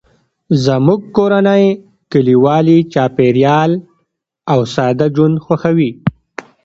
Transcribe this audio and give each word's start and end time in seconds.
زموږ 0.65 0.99
کورنۍ 1.15 1.65
کلیوالي 2.11 2.77
چاپیریال 2.93 3.71
او 4.53 4.59
ساده 4.75 5.07
ژوند 5.15 5.35
خوښوي 5.45 5.91